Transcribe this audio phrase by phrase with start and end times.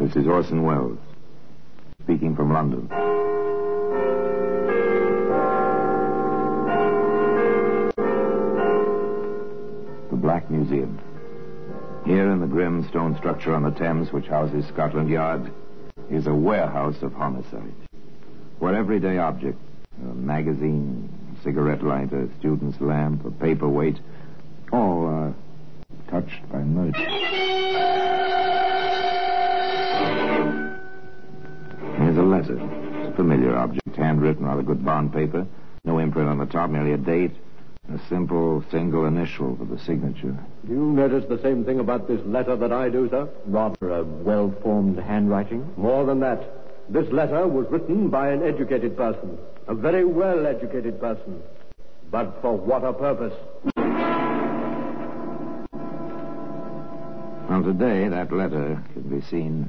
[0.00, 0.98] This is Orson Welles,
[2.02, 2.88] speaking from London.
[10.08, 10.98] The Black Museum.
[12.06, 15.52] Here in the grim stone structure on the Thames, which houses Scotland Yard,
[16.10, 17.74] is a warehouse of homicide.
[18.58, 19.58] Where everyday object,
[20.02, 24.00] a magazine, a cigarette lighter, a student's lamp, a paperweight,
[24.72, 25.34] all are
[26.08, 27.49] touched by murder.
[31.98, 32.58] Here's a letter.
[32.58, 35.46] It's a familiar object, handwritten on a good bond paper.
[35.84, 37.32] No imprint on the top, merely a date.
[37.92, 40.36] A simple single initial for the signature.
[40.66, 43.28] Do you notice the same thing about this letter that I do, sir?
[43.46, 45.68] Rather a well formed handwriting.
[45.76, 46.42] More than that.
[46.88, 49.38] This letter was written by an educated person.
[49.66, 51.42] A very well educated person.
[52.10, 53.34] But for what a purpose?
[57.48, 59.68] Well, today, that letter can be seen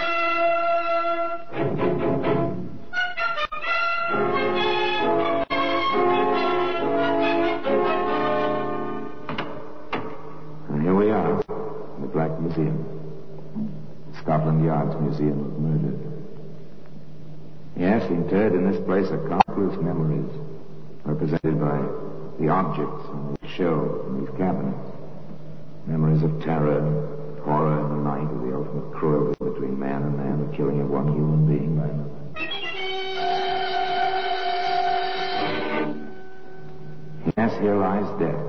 [12.57, 12.85] Museum.
[14.21, 15.97] Scotland Yard's Museum of Murder.
[17.77, 20.29] Yes, interred in this place are countless memories,
[21.05, 21.79] represented by
[22.39, 24.77] the objects on the show in these cabinets.
[25.87, 26.81] Memories of terror,
[27.45, 30.89] horror in the night, of the ultimate cruelty between man and man, the killing of
[30.89, 32.11] one human being by another.
[37.37, 38.45] Yes, here lies death.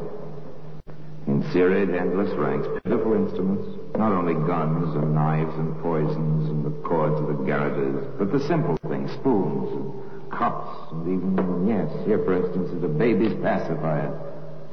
[1.29, 6.71] In serried, endless ranks, pitiful instruments, not only guns and knives and poisons and the
[6.87, 12.19] cords of the garroters, but the simple things, spoons and cups and even, yes, here,
[12.25, 14.11] for instance, is a baby's pacifier,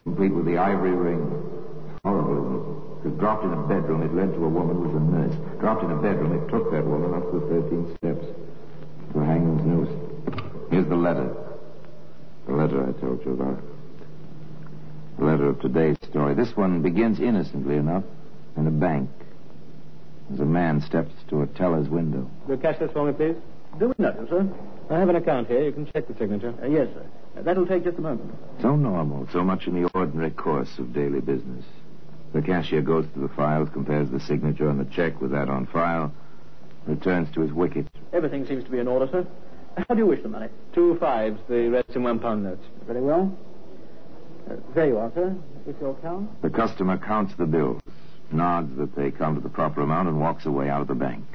[0.04, 1.20] complete with the ivory ring.
[2.04, 3.02] Horrible.
[3.06, 4.04] It dropped in a bedroom.
[4.04, 5.60] It led to a woman who was a nurse.
[5.60, 6.34] Dropped in a bedroom.
[6.34, 8.26] It took that woman up the 13 steps
[9.14, 10.70] to a hangman's noose.
[10.72, 11.30] Here's the letter.
[12.48, 13.62] The letter I told you about.
[15.18, 16.34] The letter of today's story.
[16.34, 18.04] This one begins innocently enough
[18.60, 19.10] in a bank.
[20.34, 22.30] As a man steps to a teller's window.
[22.46, 23.36] Will you catch this for me, please?
[23.80, 24.48] Do we know, sir?
[24.90, 25.64] I have an account here.
[25.64, 26.54] You can check the signature.
[26.62, 27.06] Uh, yes, sir.
[27.38, 28.32] Uh, that'll take just a moment.
[28.62, 31.66] So normal, so much in the ordinary course of daily business.
[32.34, 35.66] The cashier goes to the files, compares the signature on the check with that on
[35.68, 36.14] file,
[36.86, 37.88] returns to his wicket.
[38.14, 39.28] Everything seems to be in order, sir.
[39.88, 40.50] How do you wish the money?
[40.74, 42.66] Two fives, the rest in one pound notes.
[42.86, 43.36] Very well.
[44.50, 45.36] Uh, there you are, sir.
[45.66, 46.42] With your account.
[46.42, 47.82] The customer counts the bills,
[48.32, 51.26] nods that they come to the proper amount, and walks away out of the bank.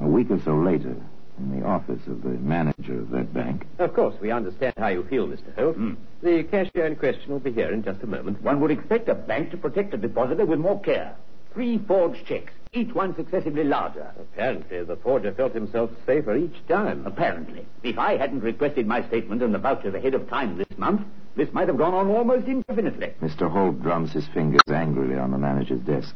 [0.00, 0.96] A week or so later,
[1.38, 5.04] in the office of the manager of that bank, Of course, we understand how you
[5.04, 5.54] feel, Mr.
[5.56, 5.76] Holt.
[5.76, 5.94] Hmm.
[6.22, 8.42] The cashier in question will be here in just a moment.
[8.42, 11.16] One would expect a bank to protect a depositor with more care.
[11.52, 14.10] Three forged checks, each one successively larger.
[14.18, 17.06] Apparently, the forger felt himself safer each time.
[17.06, 17.64] Apparently.
[17.82, 21.02] If I hadn't requested my statement and the vouchers ahead of time this month,
[21.36, 23.12] this might have gone on almost indefinitely.
[23.22, 23.50] Mr.
[23.50, 26.14] Holt drums his fingers angrily on the manager's desk.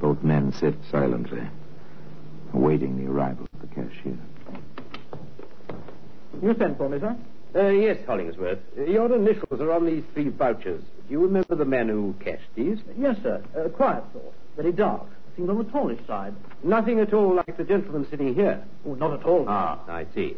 [0.00, 1.42] Both men sit silently,
[2.52, 4.18] awaiting the arrival of the cashier.
[6.42, 7.16] You sent for me, sir?
[7.54, 8.58] Uh, yes, Hollingsworth.
[8.76, 10.82] Your initials are on these three vouchers.
[11.06, 12.78] Do you remember the man who cashed these?
[12.98, 13.42] Yes, sir.
[13.56, 14.32] Uh, quiet sort.
[14.56, 15.06] Very dark.
[15.36, 16.34] Seemed on the tallish side.
[16.62, 18.62] Nothing at all like the gentleman sitting here.
[18.86, 19.44] Oh, not at all.
[19.48, 20.36] Ah, I see.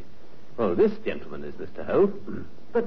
[0.57, 1.85] Well, this gentleman is Mr.
[1.87, 2.13] Holt.
[2.73, 2.85] But,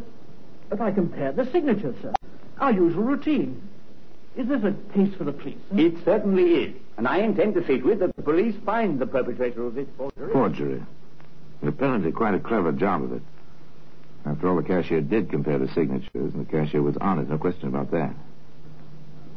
[0.69, 2.13] but I compared the signatures, sir.
[2.59, 3.62] Our usual routine.
[4.35, 5.57] Is this a case for the police?
[5.69, 5.78] sir?
[5.80, 6.75] It certainly is.
[6.97, 9.88] And I intend to see to it that the police find the perpetrator of this
[9.97, 10.31] forgery.
[10.31, 10.84] Forgery.
[11.62, 13.22] And apparently quite a clever job of it.
[14.26, 17.70] After all, the cashier did compare the signatures, and the cashier was honest, no question
[17.70, 18.14] about that.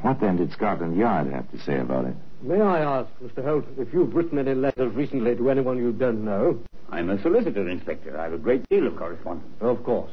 [0.03, 2.17] What then did Scotland Yard have to say about it?
[2.43, 3.45] May I ask, Mr.
[3.45, 6.59] Holt, if you've written any letters recently to anyone you don't know?
[6.91, 8.19] I'm a solicitor, Inspector.
[8.19, 9.49] I have a great deal of correspondence.
[9.61, 10.11] Of course.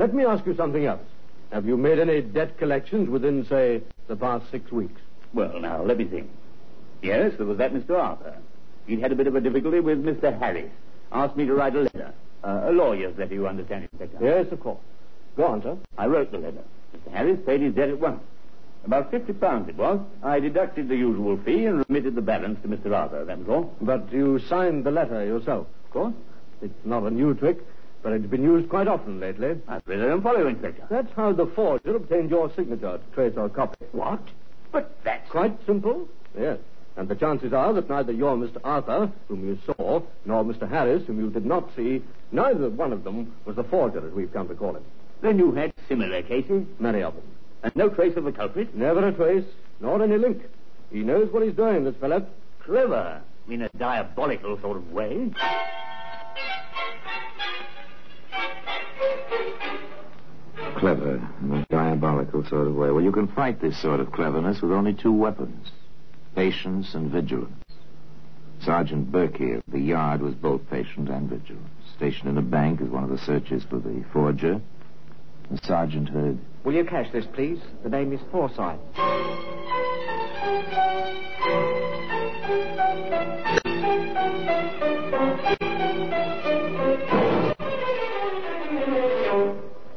[0.00, 1.02] Let me ask you something else.
[1.52, 4.98] Have you made any debt collections within, say, the past six weeks?
[5.34, 6.30] Well, now, let me think.
[7.02, 7.98] Yes, there was that Mr.
[7.98, 8.34] Arthur.
[8.86, 10.38] He'd had a bit of a difficulty with Mr.
[10.38, 10.70] Harris.
[11.12, 12.14] Asked me to write a letter.
[12.42, 14.24] Uh, a lawyer's letter, you understand, Inspector.
[14.24, 14.80] Yes, of course.
[15.36, 15.76] Go on, sir.
[15.98, 16.62] I wrote the letter.
[16.96, 17.12] Mr.
[17.12, 18.22] Harris paid his debt at once.
[18.86, 20.00] About fifty pounds it was.
[20.22, 22.96] I deducted the usual fee and remitted the balance to Mr.
[22.96, 23.26] Arthur.
[23.26, 23.74] That was all.
[23.82, 25.66] But you signed the letter yourself.
[25.84, 26.14] Of course.
[26.62, 27.58] It's not a new trick,
[28.02, 29.60] but it's been used quite often lately.
[29.68, 30.86] I really don't follow, Inspector.
[30.88, 33.84] That's how the forger obtained your signature to trace our copy.
[33.92, 34.20] What?
[34.72, 35.28] But that's...
[35.30, 36.08] Quite simple,
[36.38, 36.58] yes.
[36.96, 38.58] And the chances are that neither your Mr.
[38.64, 40.68] Arthur, whom you saw, nor Mr.
[40.68, 42.02] Harris, whom you did not see,
[42.32, 44.84] neither one of them was the forger, as we've come to call him.
[45.20, 46.66] Then you had similar cases?
[46.78, 47.24] Many of them.
[47.62, 48.74] And no trace of the culprit?
[48.74, 49.44] Never a trace,
[49.80, 50.42] nor any link.
[50.90, 52.26] He knows what he's doing, this fellow.
[52.64, 53.22] Clever.
[53.48, 55.30] In a diabolical sort of way.
[60.80, 62.90] Clever in a diabolical sort of way.
[62.90, 65.70] Well, you can fight this sort of cleverness with only two weapons
[66.34, 67.52] patience and vigilance.
[68.62, 71.66] Sergeant Berkey of the yard was both patient and vigilant.
[71.96, 74.58] Stationed in a bank as one of the searchers for the forger.
[75.50, 76.38] The sergeant heard.
[76.64, 77.58] Will you cash this, please?
[77.82, 78.78] The name is Forsyth.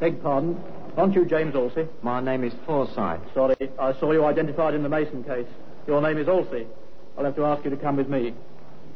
[0.03, 0.61] Beg pardon.
[0.97, 1.87] Aren't you James Halsey?
[2.01, 3.21] My name is Forsyth.
[3.33, 5.47] Sorry, I saw you identified in the Mason case.
[5.87, 6.67] Your name is Halsey.
[7.17, 8.33] I'll have to ask you to come with me.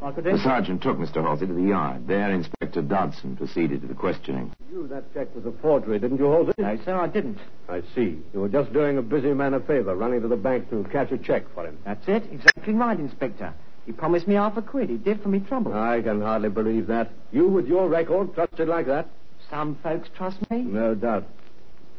[0.01, 1.24] My The sergeant took Mr.
[1.24, 2.07] Halsey to the yard.
[2.09, 4.51] There, Inspector Dodson proceeded to the questioning.
[4.69, 6.51] You, that check was a forgery, didn't you, Halsey?
[6.57, 7.39] No, sir, I didn't.
[7.69, 8.19] I see.
[8.33, 11.13] You were just doing a busy man a favor, running to the bank to cash
[11.13, 11.77] a check for him.
[11.86, 12.24] That's it.
[12.33, 13.54] Exactly right, Inspector.
[13.86, 14.89] He promised me half a quid.
[14.89, 15.74] He did for me trouble.
[15.74, 17.12] I can hardly believe that.
[17.31, 19.07] You, with your record, trusted like that?
[19.49, 20.61] Some folks trust me.
[20.61, 21.25] No doubt.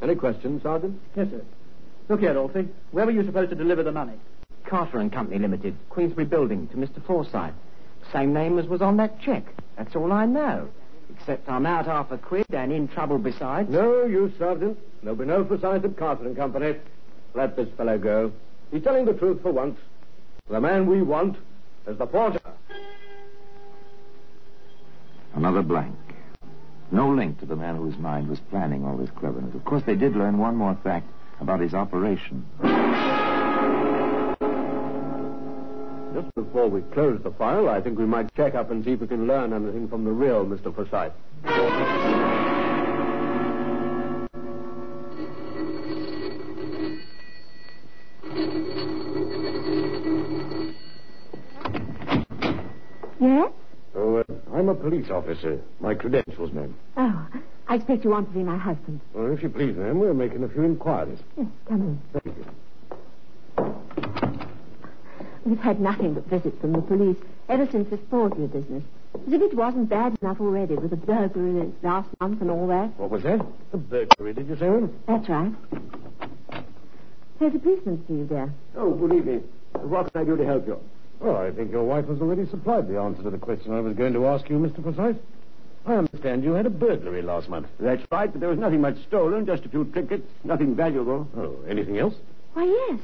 [0.02, 1.00] Any questions, Sergeant?
[1.16, 1.42] Yes, sir.
[2.08, 2.68] Look here, Halsey.
[2.90, 4.14] Where were you supposed to deliver the money?
[4.64, 7.02] Carter and Company Limited, Queensbury Building, to Mr.
[7.04, 7.54] Forsyth.
[8.12, 9.44] Same name as was on that check.
[9.76, 10.68] That's all I know.
[11.10, 13.70] Except I'm out half a quid and in trouble besides.
[13.70, 14.78] No, you, Sergeant.
[15.02, 16.76] There'll be no Forsyth at Carter and Company.
[17.34, 18.32] Let this fellow go.
[18.70, 19.78] He's telling the truth for once.
[20.48, 21.36] The man we want
[21.86, 22.40] is the forger.
[25.34, 25.94] Another blank.
[26.90, 29.54] No link to the man whose mind was planning all this cleverness.
[29.54, 31.06] Of course, they did learn one more fact
[31.40, 32.46] about his operation.
[36.14, 39.00] Just before we close the file, I think we might check up and see if
[39.00, 40.74] we can learn anything from the real Mr.
[40.74, 41.12] Forsyth.
[54.68, 55.58] I'm a police officer.
[55.80, 56.76] My credentials, ma'am.
[56.98, 57.26] Oh,
[57.68, 59.00] I expect you want to see my husband.
[59.14, 61.18] Well, if you please, ma'am, we're making a few inquiries.
[61.38, 62.20] Yes, come in.
[62.22, 62.44] Thank you.
[65.46, 67.16] We've had nothing but visits from the police
[67.48, 68.84] ever since this forgery business.
[69.14, 72.98] As if it wasn't bad enough already with the burglary last month and all that.
[72.98, 73.40] What was that?
[73.72, 74.94] The burglary, did you say, ma'am?
[75.06, 75.52] That's right.
[77.40, 78.52] There's a policeman for you there.
[78.76, 79.44] Oh, good evening.
[79.72, 80.78] What can I do to help you?
[81.20, 83.96] Oh, I think your wife has already supplied the answer to the question I was
[83.96, 84.82] going to ask you, Mr.
[84.82, 85.16] Forsyth.
[85.84, 87.66] I understand you had a burglary last month.
[87.80, 91.26] That's right, but there was nothing much stolen, just a few trinkets, nothing valuable.
[91.36, 92.14] Oh, anything else?
[92.52, 93.00] Why, yes.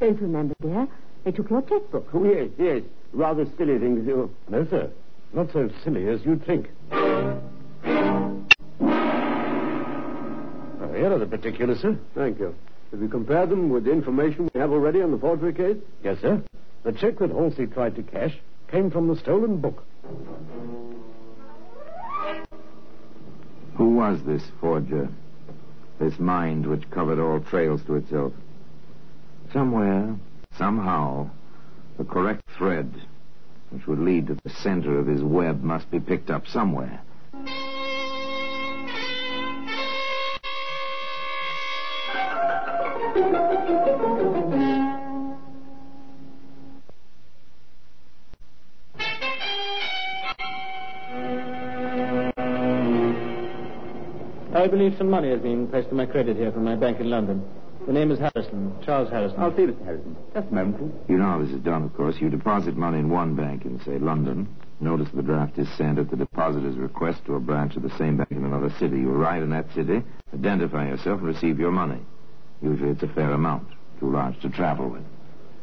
[0.00, 0.88] Don't you remember, dear?
[1.24, 2.08] They took your checkbook.
[2.14, 2.82] Oh, yes, yes.
[3.12, 4.30] Rather silly things, too.
[4.48, 4.90] No, sir.
[5.32, 6.70] Not so silly as you'd think.
[6.92, 7.40] Oh,
[10.94, 11.98] here are the particulars, sir.
[12.14, 12.54] Thank you.
[12.92, 15.76] Have you compared them with the information we have already on the forgery case?
[16.02, 16.42] Yes, sir.
[16.88, 18.34] The check that Halsey tried to cash
[18.68, 19.84] came from the stolen book.
[23.76, 25.10] Who was this forger?
[25.98, 28.32] This mind which covered all trails to itself?
[29.52, 30.16] Somewhere,
[30.56, 31.28] somehow,
[31.98, 32.90] the correct thread
[33.68, 37.02] which would lead to the center of his web must be picked up somewhere.
[54.58, 57.08] I believe some money has been placed to my credit here from my bank in
[57.08, 57.48] London.
[57.86, 59.38] The name is Harrison, Charles Harrison.
[59.38, 59.84] I'll see Mr.
[59.84, 60.16] Harrison.
[60.34, 60.92] Just a moment, please.
[61.08, 62.16] You know how this is done, of course.
[62.18, 64.48] You deposit money in one bank in, say, London.
[64.80, 67.96] Notice of the draft is sent at the depositor's request to a branch of the
[67.98, 68.98] same bank in another city.
[68.98, 70.02] You arrive in that city,
[70.34, 72.00] identify yourself, and receive your money.
[72.60, 73.68] Usually it's a fair amount,
[74.00, 75.04] too large to travel with.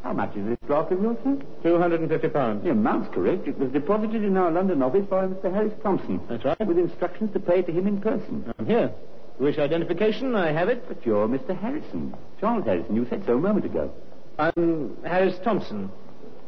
[0.05, 1.35] How much is this draft of yours, sir?
[1.63, 2.63] Two hundred and fifty pounds.
[2.63, 3.47] The amount's correct.
[3.47, 5.51] It was deposited in our London office by Mr.
[5.51, 6.21] Harris Thompson.
[6.29, 6.67] That's right.
[6.67, 8.53] With instructions to pay to him in person.
[8.59, 8.91] I'm here.
[9.39, 10.35] Wish identification?
[10.35, 10.87] I have it.
[10.87, 11.59] But you're Mr.
[11.59, 12.15] Harrison.
[12.39, 12.95] Charles Harrison.
[12.95, 13.91] You said so a moment ago.
[14.37, 15.89] I'm Harris Thompson.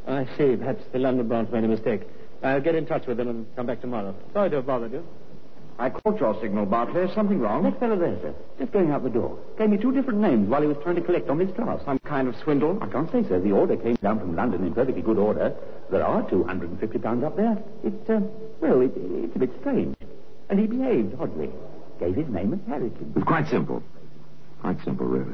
[0.06, 0.56] I see.
[0.56, 2.02] Perhaps the London branch made a mistake.
[2.44, 4.14] I'll get in touch with them and come back tomorrow.
[4.34, 5.04] Sorry to have bothered you.
[5.79, 7.03] I caught your signal, Barclay.
[7.03, 7.63] Is something wrong?
[7.63, 10.62] That fellow there, sir, just going out the door, gave me two different names while
[10.62, 11.86] he was trying to collect on this draft.
[11.86, 12.79] Some kind of swindle?
[12.81, 13.39] I can't say, sir.
[13.39, 15.55] The order came down from London in perfectly good order.
[15.91, 17.57] There are 250 pounds up there.
[17.84, 18.22] It, uh,
[18.60, 19.96] well, it, it's a bit strange.
[20.50, 21.51] And he behaved oddly.
[22.00, 23.13] Gave his name as Harrison.
[23.15, 23.84] It's quite simple.
[24.62, 25.34] Quite simple, really.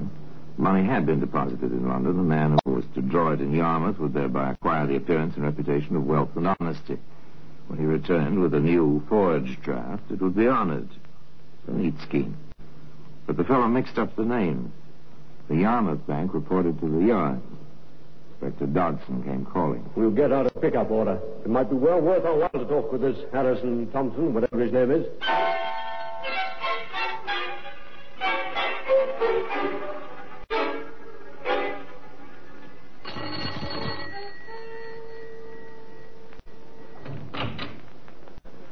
[0.57, 2.17] Money had been deposited in London.
[2.17, 5.45] The man who was to draw it in Yarmouth would thereby acquire the appearance and
[5.45, 6.99] reputation of wealth and honesty.
[7.67, 10.89] When he returned with a new forged draft, it would be honored.
[11.67, 12.37] A neat scheme.
[13.25, 14.71] But the fellow mixed up the names.
[15.47, 17.41] The Yarmouth Bank reported to the Yard.
[18.41, 19.89] Inspector Dodson came calling.
[19.95, 21.19] We'll get out a pickup order.
[21.45, 24.73] It might be well worth our while to talk with this Harrison Thompson, whatever his
[24.73, 25.07] name is.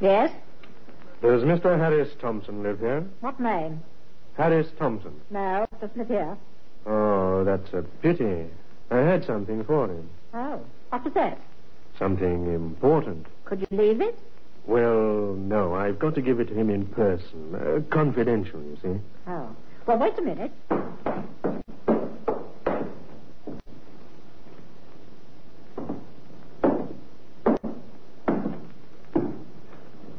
[0.02, 0.32] Yes?
[1.22, 1.78] Does Mr.
[1.78, 3.06] Harris Thompson live here?
[3.20, 3.80] What name?
[4.36, 5.12] Harris Thompson.
[5.30, 6.36] No, doesn't live here.
[6.86, 8.46] Oh, that's a pity.
[8.90, 10.10] I had something for him.
[10.34, 11.38] Oh, what was that?
[12.00, 13.26] Something important.
[13.44, 14.18] Could you leave it?
[14.66, 17.54] Well, no, I've got to give it to him in person.
[17.54, 19.00] Uh, confidential, you see.
[19.28, 19.54] Oh.
[19.86, 20.52] Well, wait a minute.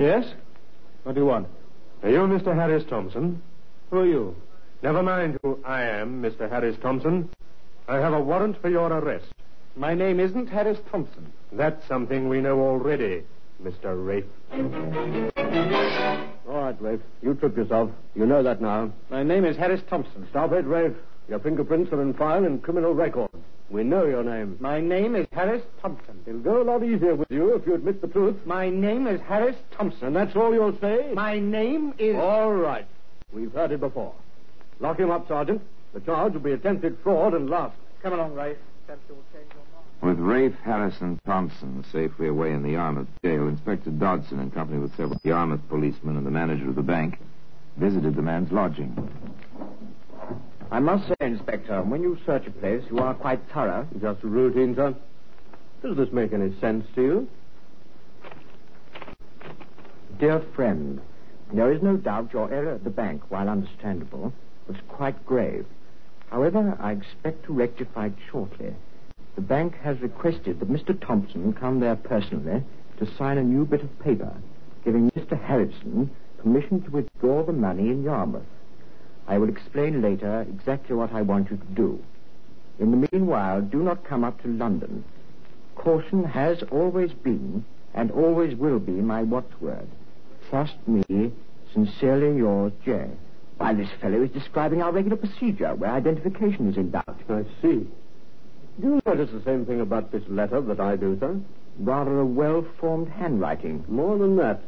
[0.04, 0.26] Yes?
[1.04, 1.48] What do you want?
[2.04, 2.54] Are you Mr.
[2.54, 3.42] Harris Thompson?
[3.90, 4.36] Who are you?
[4.82, 6.50] Never mind who I am, Mr.
[6.50, 7.30] Harris Thompson.
[7.88, 9.28] I have a warrant for your arrest.
[9.78, 11.32] My name isn't Harris Thompson.
[11.54, 13.24] That's something we know already,
[13.64, 13.96] Mr.
[13.96, 14.26] Rafe.
[16.50, 17.00] All right, Rafe.
[17.22, 17.90] You tripped yourself.
[18.14, 18.92] You know that now.
[19.10, 20.28] My name is Harris Thompson.
[20.32, 20.98] Stop it, Rafe.
[21.30, 23.43] Your fingerprints are in file in criminal records.
[23.74, 24.56] We know your name.
[24.60, 26.22] My name is Harris Thompson.
[26.28, 28.36] It'll go a lot easier with you if you admit the truth.
[28.46, 30.06] My name is Harris Thompson.
[30.08, 31.12] And that's all you'll say?
[31.16, 32.16] My name is.
[32.16, 32.86] All right.
[33.34, 34.14] We've heard it before.
[34.80, 35.60] Lock him up, Sergeant.
[35.96, 37.82] The charge will be attempted fraud and larceny.
[38.04, 38.58] Come along, Rafe.
[38.86, 40.20] Perhaps you'll change your mind.
[40.20, 44.96] With Rafe Harrison Thompson safely away in the Yarmouth jail, Inspector Dodson, in company with
[44.96, 47.18] several Yarmouth policemen and the manager of the bank,
[47.78, 48.96] visited the man's lodging.
[50.74, 53.88] I must say, Inspector, when you search a place, you are quite thorough.
[54.02, 54.96] Just a routine, sir.
[55.84, 57.28] Does this make any sense to you?
[60.20, 61.00] Dear friend,
[61.54, 64.34] there is no doubt your error at the bank, while understandable,
[64.68, 65.68] was quite grave.
[66.32, 68.74] However, I expect to rectify it shortly.
[69.36, 71.00] The bank has requested that Mr.
[71.00, 72.64] Thompson come there personally
[72.98, 74.36] to sign a new bit of paper,
[74.84, 75.40] giving Mr.
[75.40, 78.42] Harrison permission to withdraw the money in Yarmouth.
[79.28, 82.04] I will explain later exactly what I want you to do.
[82.80, 85.04] In the meanwhile, do not come up to London.
[85.76, 87.64] Caution has always been
[87.94, 89.88] and always will be my watchword.
[90.50, 91.32] Trust me,
[91.74, 93.10] sincerely yours, J.
[93.58, 97.20] Why, this fellow is describing our regular procedure where identification is in doubt.
[97.30, 97.88] I see.
[98.82, 101.40] Do you notice the same thing about this letter that I do, sir?
[101.80, 103.86] Rather a well-formed handwriting.
[103.88, 104.62] More than that.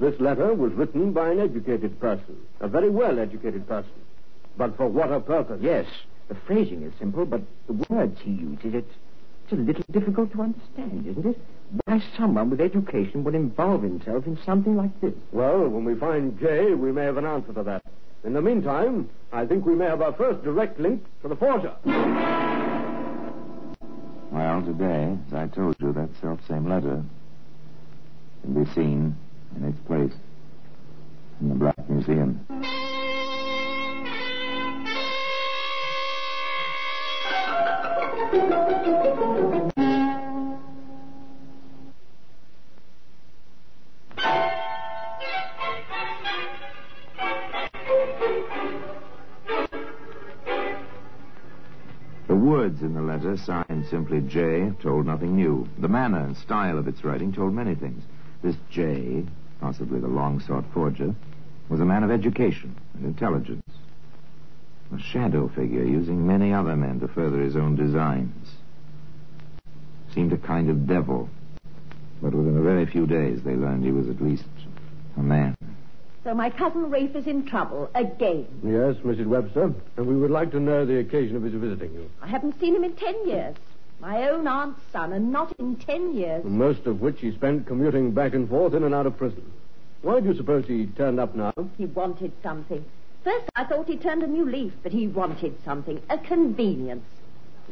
[0.00, 3.92] This letter was written by an educated person, a very well-educated person.
[4.56, 5.60] But for what a purpose?
[5.62, 5.86] Yes,
[6.28, 8.94] the phrasing is simple, but the words he uses, it's,
[9.44, 11.38] it's a little difficult to understand, isn't it?
[11.84, 15.14] Why someone with education would involve himself in something like this.
[15.32, 17.82] Well, when we find Jay, we may have an answer to that.
[18.24, 21.74] In the meantime, I think we may have our first direct link to the forger.
[24.30, 27.02] Well, today, as I told you, that self-same letter
[28.42, 29.16] can be seen
[29.56, 30.12] in its place
[31.40, 32.91] in the Black Museum.
[38.32, 38.40] The
[52.30, 55.68] words in the letter, signed simply J, told nothing new.
[55.78, 58.02] The manner and style of its writing told many things.
[58.42, 59.26] This J,
[59.60, 61.14] possibly the long-sought forger,
[61.68, 63.61] was a man of education and intelligence.
[64.94, 68.48] A shadow figure using many other men to further his own designs.
[70.14, 71.30] Seemed a kind of devil.
[72.20, 74.44] But within a very few days, they learned he was at least
[75.16, 75.56] a man.
[76.24, 78.46] So my cousin Rafe is in trouble again.
[78.62, 79.26] Yes, Mrs.
[79.26, 79.72] Webster.
[79.96, 82.10] And we would like to know the occasion of his visiting you.
[82.20, 83.56] I haven't seen him in ten years.
[83.98, 86.44] My own aunt's son, and not in ten years.
[86.44, 89.50] Most of which he spent commuting back and forth in and out of prison.
[90.02, 91.52] Why do you suppose he turned up now?
[91.78, 92.84] He wanted something.
[93.24, 96.02] First, I thought he turned a new leaf, but he wanted something.
[96.10, 97.04] A convenience.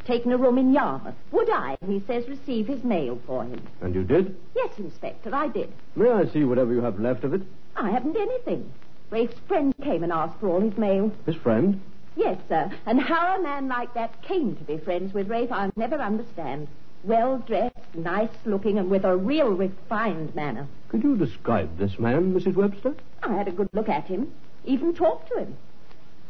[0.04, 1.14] Taken a room in Yarmouth.
[1.32, 3.60] Would I, he says, receive his mail for him?
[3.80, 4.36] And you did?
[4.54, 5.72] Yes, Inspector, I did.
[5.96, 7.42] May I see whatever you have left of it?
[7.76, 8.72] I haven't anything.
[9.10, 11.12] Rafe's friend came and asked for all his mail.
[11.26, 11.80] His friend?
[12.16, 12.70] Yes, sir.
[12.86, 16.68] And how a man like that came to be friends with Rafe, I'll never understand.
[17.02, 20.68] Well dressed, nice looking, and with a real refined manner.
[20.88, 22.54] Could you describe this man, Mrs.
[22.54, 22.94] Webster?
[23.22, 24.32] I had a good look at him,
[24.64, 25.56] even talked to him.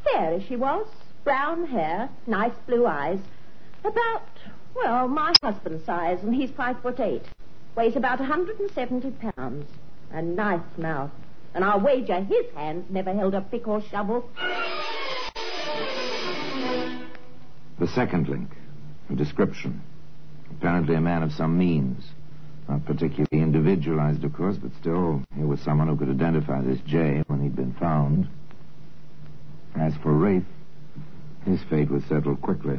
[0.04, 0.86] Fair as she was,
[1.24, 3.18] brown hair, nice blue eyes.
[3.84, 4.28] About,
[4.74, 7.22] well, my husband's size, and he's five foot eight.
[7.76, 9.66] Weighs about 170 pounds.
[10.12, 11.10] A nice mouth.
[11.54, 14.28] And I'll wager his hands never held a pick or shovel.
[17.78, 18.50] The second link,
[19.08, 19.82] a description.
[20.50, 22.04] Apparently a man of some means.
[22.70, 27.20] Not particularly individualized, of course, but still, here was someone who could identify this Jay
[27.26, 28.28] when he'd been found.
[29.74, 30.44] As for Rafe,
[31.44, 32.78] his fate was settled quickly.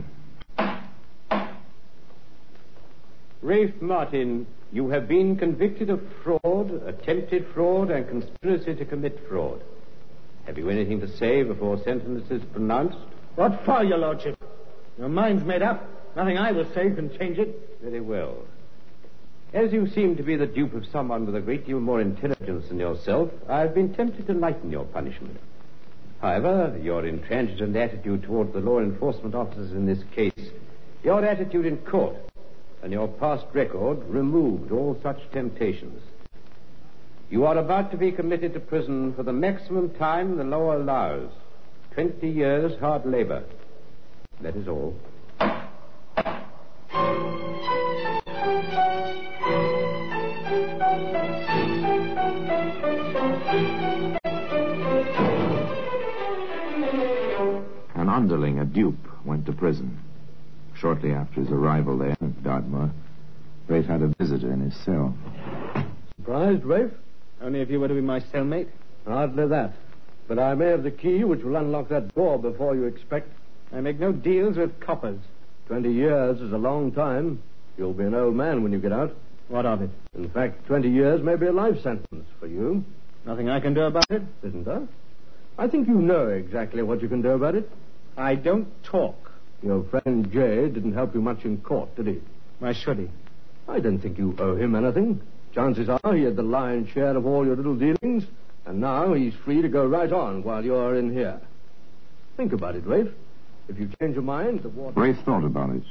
[3.42, 9.62] Rafe Martin, you have been convicted of fraud, attempted fraud, and conspiracy to commit fraud.
[10.46, 12.98] Have you anything to say before sentence is pronounced?
[13.36, 14.42] What for, your lordship?
[14.98, 15.86] Your mind's made up.
[16.16, 17.78] Nothing I will say can change it.
[17.82, 18.38] Very well.
[19.54, 22.70] As you seem to be the dupe of someone with a great deal more intelligence
[22.70, 25.38] than yourself, I've been tempted to lighten your punishment.
[26.22, 30.52] However, your intransigent attitude toward the law enforcement officers in this case,
[31.04, 32.16] your attitude in court,
[32.82, 36.02] and your past record removed all such temptations.
[37.30, 41.30] You are about to be committed to prison for the maximum time the law allows
[41.96, 43.44] 20 years hard labor.
[44.40, 44.96] That is all.
[58.22, 59.98] Underling, a dupe, went to prison.
[60.76, 62.92] Shortly after his arrival there in Dartmoor,
[63.68, 65.16] Rafe had a visitor in his cell.
[66.18, 66.92] Surprised, Rafe?
[67.42, 68.68] Only if you were to be my cellmate.
[69.08, 69.74] Hardly that.
[70.28, 73.28] But I may have the key which will unlock that door before you expect.
[73.74, 75.20] I make no deals with coppers.
[75.66, 77.42] Twenty years is a long time.
[77.76, 79.16] You'll be an old man when you get out.
[79.48, 79.90] What of it?
[80.14, 82.86] In fact, twenty years may be a life sentence for you,
[83.26, 84.22] Nothing I can do about it?
[84.44, 84.88] isn't there?
[85.58, 87.70] I think you know exactly what you can do about it.
[88.18, 89.32] I don't talk.
[89.64, 92.22] Your friend Jay didn't help you much in court, did he?
[92.60, 93.10] Why should he?
[93.68, 95.22] I don't think you owe him anything.
[95.54, 98.26] Chances are he had the lion's share of all your little dealings,
[98.66, 101.40] and now he's free to go right on while you're in here.
[102.38, 103.12] Think about it, Rafe.
[103.68, 105.00] If you change your mind, the water.
[105.00, 105.84] Rafe thought about it.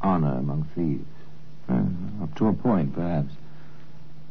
[0.00, 1.06] Honor among thieves.
[1.68, 3.32] Uh, up to a point, perhaps.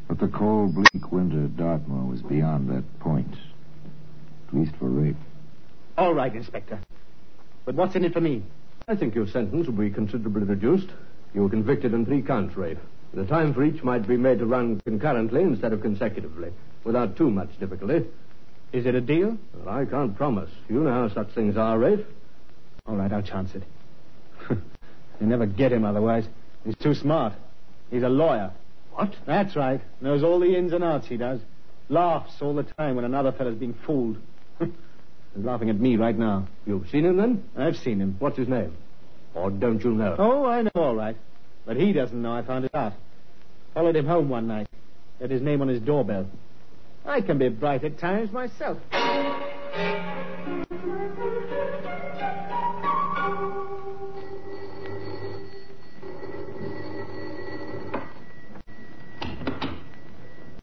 [0.08, 3.34] But the cold, bleak winter at Dartmoor was beyond that point.
[4.48, 5.16] At least for Rafe.
[5.98, 6.80] All right, Inspector.
[7.66, 8.44] But what's in it for me?
[8.88, 10.90] I think your sentence will be considerably reduced.
[11.34, 12.78] You were convicted on three counts, Rafe.
[13.14, 16.52] The time for each might be made to run concurrently instead of consecutively,
[16.84, 18.06] without too much difficulty.
[18.72, 19.38] Is it a deal?
[19.54, 20.50] Well, I can't promise.
[20.70, 22.06] You know how such things are, Rafe.
[22.86, 23.64] All right, I'll chance it.
[24.50, 26.28] you never get him otherwise.
[26.66, 27.34] He's too smart.
[27.90, 28.52] He's a lawyer.
[28.94, 29.16] What?
[29.26, 29.82] That's right.
[30.02, 31.40] Knows all the ins and outs, he does.
[31.90, 34.18] Laughs all the time when another fellow's being fooled.
[35.36, 36.48] He's laughing at me right now.
[36.66, 37.44] You've seen him then?
[37.58, 38.16] I've seen him.
[38.20, 38.76] What's his name?
[39.34, 40.16] Or don't you know?
[40.18, 41.18] Oh, I know all right.
[41.66, 42.94] But he doesn't know I found it out.
[43.74, 44.68] Followed him home one night.
[45.20, 46.28] Had his name on his doorbell.
[47.06, 48.78] I can be bright at times myself.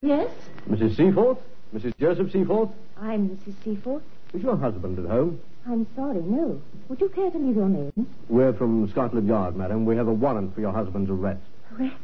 [0.00, 0.30] Yes?
[0.68, 0.96] Mrs.
[0.96, 1.38] Seaforth?
[1.74, 1.92] Mrs.
[1.98, 2.70] Joseph Seaforth?
[2.96, 3.54] I'm Mrs.
[3.64, 4.02] Seaforth.
[4.34, 5.40] Is your husband at home?
[5.66, 6.60] I'm sorry, no.
[6.88, 7.92] Would you care to leave your name?
[8.28, 9.84] We're from Scotland Yard, madam.
[9.84, 11.42] We have a warrant for your husband's arrest.
[11.78, 11.94] Arrest?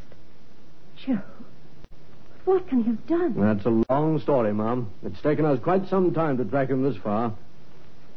[0.96, 1.20] Joe.
[2.44, 3.34] What can he have done?
[3.38, 4.90] That's a long story, ma'am.
[5.04, 7.34] It's taken us quite some time to track him this far.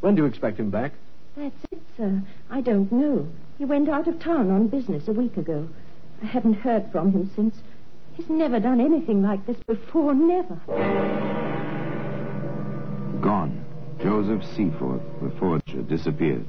[0.00, 0.92] When do you expect him back?
[1.36, 2.22] That's it, sir.
[2.50, 3.28] I don't know.
[3.58, 5.68] He went out of town on business a week ago.
[6.22, 7.56] I haven't heard from him since.
[8.14, 10.54] He's never done anything like this before, never.
[13.20, 13.61] Gone.
[14.02, 16.46] Joseph Seaforth, the forger, disappeared.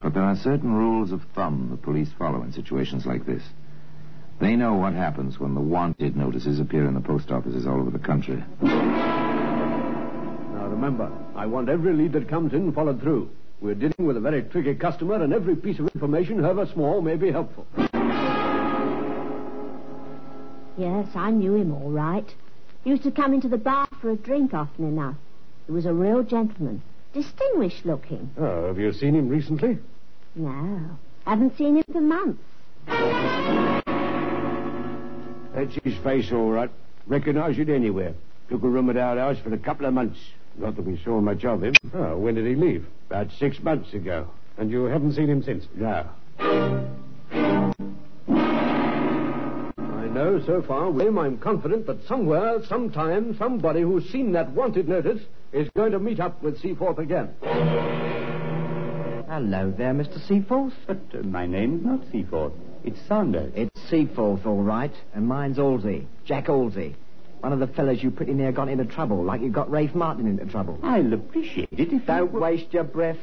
[0.00, 3.42] But there are certain rules of thumb the police follow in situations like this.
[4.40, 7.90] They know what happens when the wanted notices appear in the post offices all over
[7.90, 8.44] the country.
[8.62, 13.30] Now, remember, I want every lead that comes in followed through.
[13.60, 17.16] We're dealing with a very tricky customer, and every piece of information, however small, may
[17.16, 17.66] be helpful.
[20.76, 22.32] Yes, I knew him all right.
[22.84, 25.16] He Used to come into the bar for a drink often enough.
[25.68, 26.82] He was a real gentleman.
[27.12, 28.30] Distinguished looking.
[28.38, 29.76] Oh, have you seen him recently?
[30.34, 30.80] No.
[31.26, 32.42] Haven't seen him for months.
[35.54, 36.70] That's his face, all right.
[37.06, 38.14] Recognize it anywhere.
[38.48, 40.18] Took a room at our house for a couple of months.
[40.56, 41.74] Not that we saw much of him.
[41.92, 42.86] Oh, when did he leave?
[43.10, 44.26] About six months ago.
[44.56, 45.66] And you haven't seen him since?
[45.74, 46.08] No.
[50.18, 55.22] No, so far, William, I'm confident that somewhere, sometime, somebody who's seen that wanted notice
[55.52, 57.32] is going to meet up with Seaforth again.
[59.28, 60.18] Hello there, Mr.
[60.26, 60.72] Seaforth.
[60.88, 62.52] But uh, my name's not Seaforth.
[62.82, 63.52] It's Saunders.
[63.54, 66.96] It's Seaforth, all right, and mine's Halsey, Jack Halsey.
[67.38, 70.26] One of the fellows you pretty near got into trouble, like you got Rafe Martin
[70.26, 70.80] into trouble.
[70.82, 72.40] I'll appreciate it if Don't you...
[72.40, 73.20] waste your breath.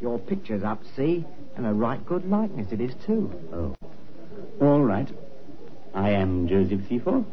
[0.00, 1.26] Your picture's up, see?
[1.56, 3.30] And a right good likeness it is, too.
[3.52, 3.76] Oh.
[4.62, 5.10] All right.
[5.94, 7.24] I am Joseph Seaforth.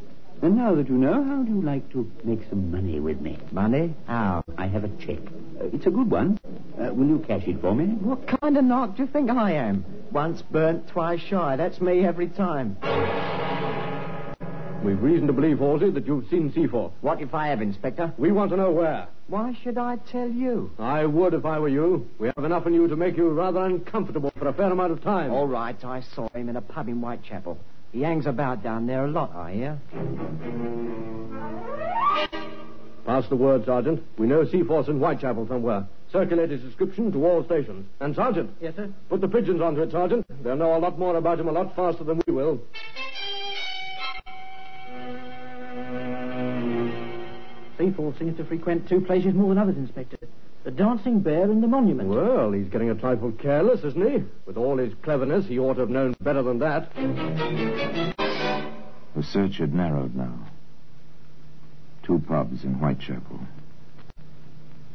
[0.41, 3.37] And now that you know, how do you like to make some money with me?
[3.51, 3.93] Money?
[4.07, 4.43] How?
[4.57, 5.19] I have a check.
[5.59, 6.39] Uh, it's a good one.
[6.79, 7.85] Uh, will you cash it for me?
[7.85, 9.83] What kind of knock do you think I am?
[10.11, 11.57] Once burnt, twice shy.
[11.57, 12.77] That's me every time.
[14.81, 16.93] We've reason to believe, Halsey, that you've seen Seaforth.
[17.01, 18.13] What if I have, Inspector?
[18.17, 19.07] We want to know where.
[19.27, 20.71] Why should I tell you?
[20.79, 22.09] I would if I were you.
[22.17, 25.03] We have enough in you to make you rather uncomfortable for a fair amount of
[25.03, 25.31] time.
[25.31, 27.59] All right, I saw him in a pub in Whitechapel.
[27.91, 29.79] He hangs about down there a lot, I hear.
[33.05, 34.03] Pass the word, Sergeant.
[34.17, 35.87] We know Seaforth's in Whitechapel somewhere.
[36.11, 37.87] Circulate his description to all stations.
[37.99, 38.51] And, Sergeant.
[38.61, 38.91] Yes, sir?
[39.09, 40.25] Put the pigeons onto it, Sergeant.
[40.43, 42.61] They'll know a lot more about him a lot faster than we will.
[47.79, 50.17] Seaforth seems to frequent two places more than others, Inspector.
[50.69, 52.09] The Dancing Bear in the Monument.
[52.09, 54.23] Well, he's getting a trifle careless, isn't he?
[54.45, 56.93] With all his cleverness, he ought to have known better than that.
[59.15, 60.47] The search had narrowed now.
[62.03, 63.39] Two pubs in Whitechapel.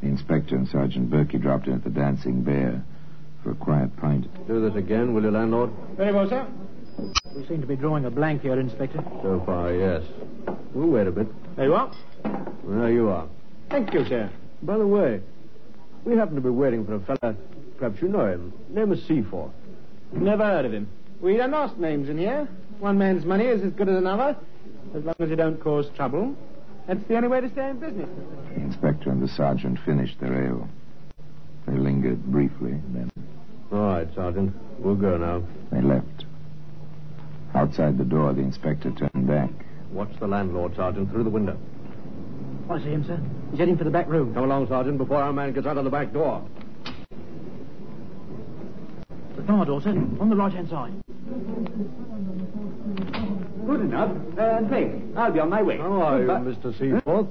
[0.01, 2.81] The inspector and Sergeant Berkey dropped in at the Dancing Bear
[3.43, 4.29] for a quiet pint.
[4.47, 5.71] Do this again, will you, landlord?
[5.97, 6.47] Very well, sir.
[7.35, 9.03] We seem to be drawing a blank here, Inspector.
[9.21, 10.03] So far, yes.
[10.73, 11.27] We'll wait a bit.
[11.57, 11.91] There you are.
[12.65, 13.27] There you are.
[13.69, 14.31] Thank you, sir.
[14.63, 15.19] By the way,
[16.05, 17.35] we happen to be waiting for a fella.
[17.77, 18.53] Perhaps you know him.
[18.69, 19.51] Name is Seaforth.
[20.13, 20.87] Never heard of him.
[21.19, 22.47] We don't ask names in here.
[22.79, 24.35] One man's money is as good as another,
[24.93, 26.35] as long as you don't cause trouble.
[26.87, 28.09] That's the only way to stay in business.
[28.53, 30.69] The inspector and the sergeant finished their ale.
[31.67, 33.11] They lingered briefly, then
[33.71, 34.55] All right, Sergeant.
[34.77, 35.41] We'll go now.
[35.71, 36.25] they left.
[37.55, 39.49] Outside the door, the inspector turned back.
[39.91, 41.57] Watch the landlord, Sergeant, through the window.
[42.69, 43.19] I see him, sir.
[43.51, 44.33] He's heading for the back room.
[44.33, 46.43] Come along, Sergeant, before our man gets out of the back door.
[49.35, 49.91] The bar door, sir.
[50.19, 50.93] On the right-hand side.
[53.67, 54.11] Good enough.
[54.37, 55.77] Uh, Blake, I'll be on my way.
[55.77, 56.69] How are you, Goodbye.
[56.71, 56.77] Mr.
[56.79, 57.27] Seaforth?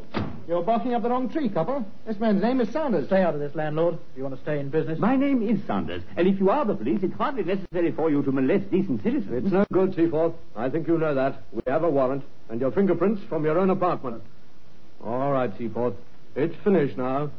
[0.47, 1.87] You're barking up the wrong tree, couple.
[2.07, 3.07] This man's name is Saunders.
[3.07, 4.99] Stay out of this, landlord, if you want to stay in business.
[4.99, 8.23] My name is Saunders, and if you are the police, it's hardly necessary for you
[8.23, 9.45] to molest decent citizens.
[9.45, 10.35] It's no good, Seaforth.
[10.55, 11.43] I think you know that.
[11.53, 14.23] We have a warrant, and your fingerprints from your own apartment.
[15.05, 15.95] All right, Seaforth.
[16.35, 17.31] It's finished now.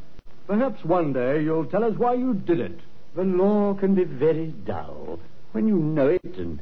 [0.48, 2.80] Perhaps one day you'll tell us why you did it.
[3.16, 5.20] The law can be very dull.
[5.52, 6.60] When you know it and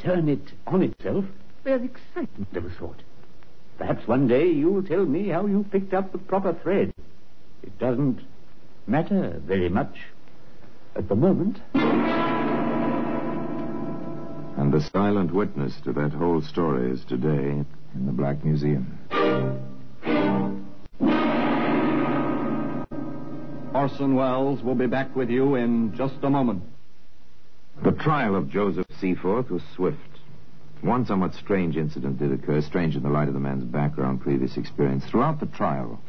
[0.00, 1.24] turn it on itself,
[1.62, 3.02] there's excitement of a sort.
[3.78, 6.92] Perhaps one day you'll tell me how you picked up the proper thread.
[7.62, 8.20] It doesn't
[8.86, 9.96] matter very much
[10.96, 11.60] at the moment.
[14.56, 18.98] And the silent witness to that whole story is today in the Black Museum.
[23.82, 26.62] Orson Welles will be back with you in just a moment.
[27.82, 29.98] The trial of Joseph Seaforth was swift.
[30.82, 34.56] One somewhat strange incident did occur, strange in the light of the man's background, previous
[34.56, 35.04] experience.
[35.06, 36.00] Throughout the trial,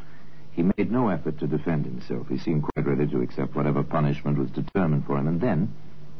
[0.52, 2.28] he made no effort to defend himself.
[2.28, 5.26] He seemed quite ready to accept whatever punishment was determined for him.
[5.26, 5.74] And then,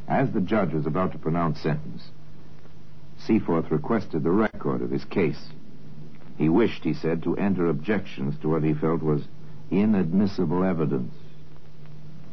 [0.08, 2.02] as the judge was about to pronounce sentence,
[3.16, 5.50] Seaforth requested the record of his case.
[6.36, 9.22] He wished, he said, to enter objections to what he felt was
[9.70, 11.14] inadmissible evidence.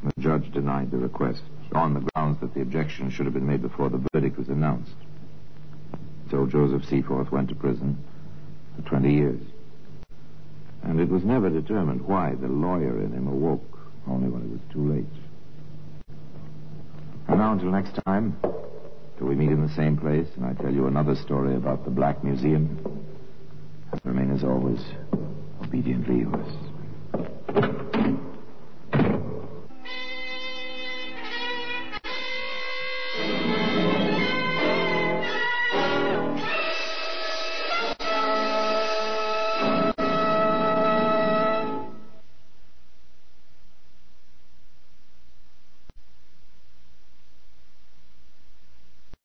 [0.03, 3.61] The judge denied the request on the grounds that the objection should have been made
[3.61, 4.95] before the verdict was announced.
[6.29, 7.97] So Joseph Seaforth went to prison
[8.75, 9.41] for 20 years.
[10.83, 14.61] And it was never determined why the lawyer in him awoke, only when it was
[14.71, 15.05] too late.
[17.27, 18.35] And now until next time,
[19.17, 21.91] till we meet in the same place and I tell you another story about the
[21.91, 23.05] Black Museum,
[24.03, 24.81] remain as always
[25.61, 26.47] obediently yours.